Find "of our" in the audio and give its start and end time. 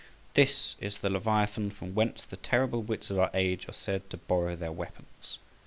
3.11-3.29